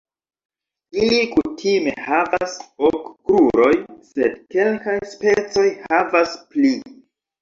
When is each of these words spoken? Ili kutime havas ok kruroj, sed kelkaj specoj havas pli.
Ili 1.01 1.17
kutime 1.33 1.93
havas 2.05 2.55
ok 2.89 3.03
kruroj, 3.27 3.69
sed 4.15 4.41
kelkaj 4.57 4.97
specoj 5.15 5.67
havas 5.93 6.35
pli. 6.55 6.73